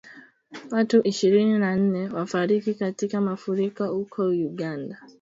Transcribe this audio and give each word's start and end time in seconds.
Watu 0.71 1.01
ishirini 1.03 1.59
na 1.59 1.75
nne 1.75 2.09
wafariki 2.09 2.73
katika 2.73 3.21
mafuriko 3.21 3.87
huko 3.87 4.25
Uganda. 4.25 4.97